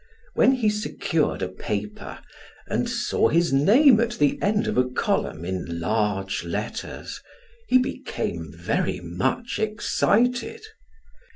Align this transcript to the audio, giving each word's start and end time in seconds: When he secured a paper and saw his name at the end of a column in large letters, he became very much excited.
When 0.33 0.53
he 0.53 0.67
secured 0.67 1.43
a 1.43 1.47
paper 1.47 2.17
and 2.65 2.89
saw 2.89 3.27
his 3.29 3.53
name 3.53 3.99
at 3.99 4.13
the 4.13 4.39
end 4.41 4.65
of 4.65 4.75
a 4.75 4.89
column 4.89 5.45
in 5.45 5.79
large 5.79 6.43
letters, 6.43 7.21
he 7.67 7.77
became 7.77 8.51
very 8.51 8.99
much 8.99 9.59
excited. 9.59 10.65